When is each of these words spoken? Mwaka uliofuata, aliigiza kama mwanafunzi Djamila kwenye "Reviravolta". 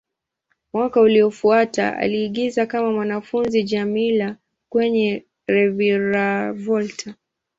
Mwaka 0.73 1.01
uliofuata, 1.01 1.97
aliigiza 1.97 2.65
kama 2.65 2.91
mwanafunzi 2.91 3.63
Djamila 3.63 4.35
kwenye 4.69 5.25
"Reviravolta". 5.47 7.15